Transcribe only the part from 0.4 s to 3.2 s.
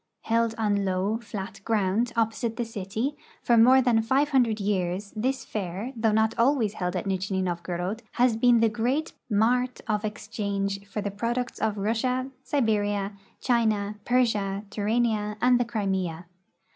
on Ioav, flat ground opposite the city,